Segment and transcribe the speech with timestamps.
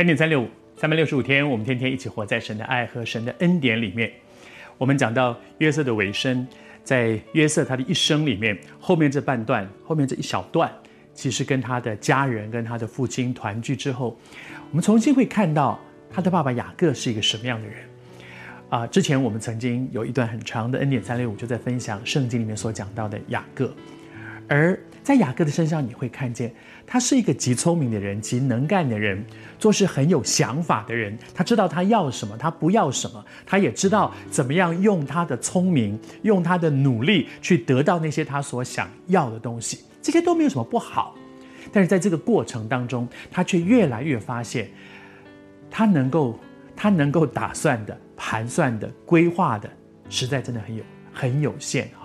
[0.00, 0.48] 恩典三六五，
[0.78, 4.10] 三百六十五天，我们天天一起活在神的爱和神的恩典里面。
[4.78, 6.48] 我们讲到约瑟的尾声，
[6.82, 10.72] 在约瑟他的一生里面，后面这半段，后面这一小段，
[11.12, 14.18] 其实跟他的家人、跟他的父亲团聚之后，
[14.70, 15.78] 我们重新会看到
[16.10, 17.76] 他的爸爸雅各是一个什么样的人。
[18.70, 23.70] 啊，之前我们曾经有一段很长的恩典三六五，就在分享圣经里面所讲到的雅各，
[24.50, 26.52] 而在雅各的身上，你会看见
[26.84, 29.24] 他是一个极聪明的人，极能干的人，
[29.60, 31.16] 做事很有想法的人。
[31.32, 39.84] 他知道他要什么，他不要什么，他也知道怎么样用他的聪明，用他的努力去得到那些他所想要的东西。
[40.02, 41.14] 这些都没有什么不好，
[41.72, 44.68] 但是在这个过程当中，他却越来越发现，
[45.70, 46.36] 他能够，
[46.74, 47.96] 他能够打算的。
[48.22, 49.70] 盘算的、规划的，
[50.10, 51.99] 实在真的很有很有限哈。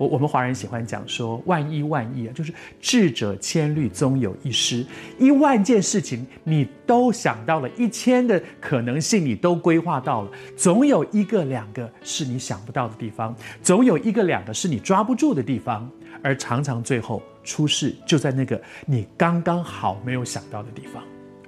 [0.00, 4.82] 我我们华人喜欢讲说万一万一啊，就是智者千虑，终有一失。
[5.18, 15.86] 一万件事情你都想到了，一千的可能性你都规划到了，总有一个两个是你想不到的地方，总有一个两个是你抓不住的地方，
[16.22, 21.04] 而常常最后出事就在那个你刚刚好没有想到的地方。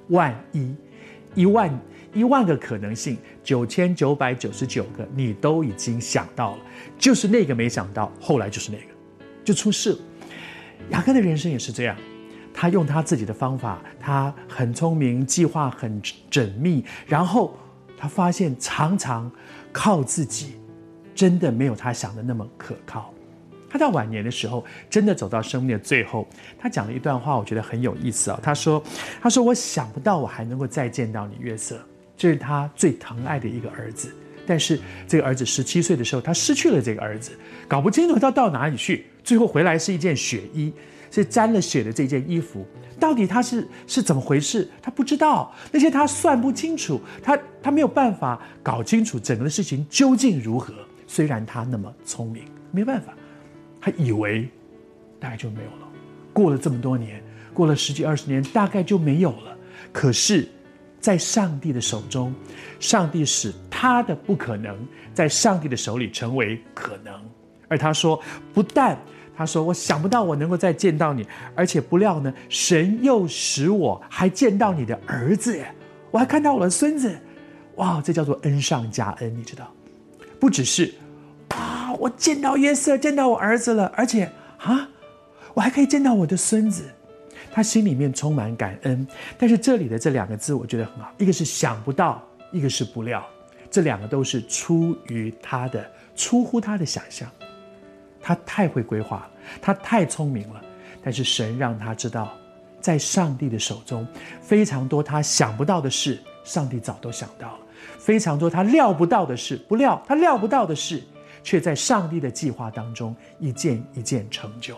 [0.08, 0.76] 万一
[1.34, 1.74] 一万。
[2.12, 6.58] 一万个可能性，九千九百九十九个你都已经想到了，
[6.98, 8.84] 就是那个没想到，后来就是那个，
[9.44, 9.98] 就出事了。
[10.90, 11.96] 雅各的人生也是这样，
[12.52, 17.56] 他用他自己的方法，他很聪明，计划很缜密，然后
[17.96, 19.30] 他发现常常
[19.72, 20.56] 靠自己，
[21.14, 23.14] 真的没有他想的那么可靠。
[23.70, 28.38] 他到晚年的时候，真的走到生命的最后，他讲了一段话，我觉得很有意思啊。
[28.42, 28.82] 他说
[29.22, 31.80] ：“他说我想不到我还能够再见到你，约瑟。”
[32.16, 34.14] 这是他最疼爱的一个儿子，
[34.46, 37.32] 但是这个儿子十七岁的时候，他失去了这个儿子，
[37.66, 39.06] 搞不清楚他到哪里去。
[39.24, 40.72] 最后回来是一件血衣，
[41.10, 42.66] 是沾了血的这件衣服，
[43.00, 44.68] 到底他是是怎么回事？
[44.80, 50.74] 他不知道，那些他算不清楚，他他没有办法搞清楚整个的事情究竟如何。
[51.06, 53.14] 虽然他那么聪明，没办法，
[53.80, 54.48] 他以为
[55.18, 55.88] 大概就没有了。
[56.32, 59.56] 过了这么多年，过了十几二十年，大概就没有了。
[59.92, 60.48] 可是。
[61.02, 62.32] 在上帝的手中，
[62.78, 64.74] 上帝使他的不可能
[65.12, 67.12] 在上帝的手里成为可能。
[67.68, 68.18] 而他说，
[68.54, 68.96] 不但
[69.36, 71.26] 他说我想不到我能够再见到你，
[71.56, 75.60] 而且不料呢，神又使我还见到你的儿子，
[76.12, 77.18] 我还看到我的孙子，
[77.76, 79.68] 哇，这叫做恩上加恩，你知道？
[80.38, 80.94] 不只是
[81.48, 84.88] 啊，我见到约瑟，见到我儿子了，而且啊，
[85.54, 86.84] 我还可以见到我的孙子。
[87.52, 93.22] 他心里面充满感恩，但是这里的这两个字我觉得很好，一个是想不到，一个是不料，
[93.70, 97.30] 这两个都是出于他的，出乎他的想象。
[98.24, 99.30] 他太会规划了，
[99.60, 100.62] 他太聪明了，
[101.02, 102.32] 但是神让他知道，
[102.80, 104.06] 在上帝的手中，
[104.40, 107.58] 非常多他想不到的事，上帝早都想到了；
[107.98, 111.02] 非常多他料不到的事，不料他料不到的事，
[111.42, 114.76] 却在上帝的计划当中一件一件成就。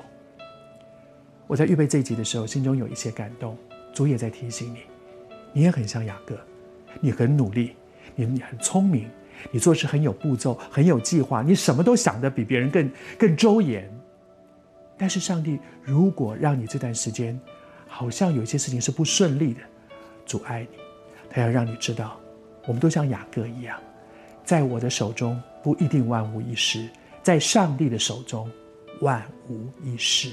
[1.47, 3.57] 我在预备这一集的时候，心中有一些感动。
[3.93, 4.79] 主也在提醒你，
[5.53, 6.37] 你也很像雅各，
[7.01, 7.77] 你很努力，
[8.17, 9.09] 你很聪明，
[9.53, 13.89] 你做事很有步骤，很有计划，你什么都想得比别人更更周延。
[14.99, 17.41] 但是上帝如果让你这段时间，
[17.87, 19.61] 好像有一些事情是不顺利的，
[20.27, 20.79] 阻碍你，
[21.31, 22.19] 他要让你知道，
[22.67, 23.79] 我们都像雅各一样，
[24.45, 26.89] 在我的手中不一定万无一失，
[27.23, 28.51] 在上帝的手中
[29.03, 30.33] 万无一失。